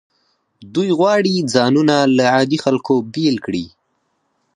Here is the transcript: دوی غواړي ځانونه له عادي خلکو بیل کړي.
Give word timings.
دوی 0.73 0.89
غواړي 0.99 1.33
ځانونه 1.53 1.95
له 2.17 2.23
عادي 2.33 2.57
خلکو 2.65 2.93
بیل 3.13 3.35
کړي. 3.45 3.65